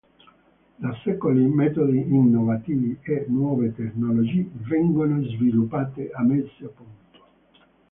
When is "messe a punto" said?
6.23-7.25